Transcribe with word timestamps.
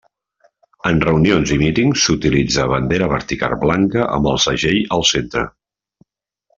En 0.91 1.01
reunions 1.03 1.53
i 1.57 1.57
mítings 1.63 2.07
s'utilitza 2.07 2.67
bandera 2.73 3.11
vertical 3.13 3.55
blanca 3.67 4.11
amb 4.19 4.31
el 4.35 4.43
segell 4.49 4.83
al 4.99 5.11
centre. 5.15 5.49